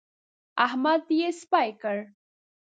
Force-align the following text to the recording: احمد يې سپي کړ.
احمد 0.65 1.03
يې 1.19 1.29
سپي 1.41 1.69
کړ. 1.81 1.97